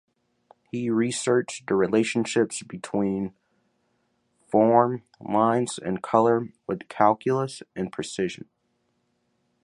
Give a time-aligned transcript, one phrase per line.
[0.71, 3.35] He researched the relationships between
[4.47, 8.49] form, lines and color with calculus and precision.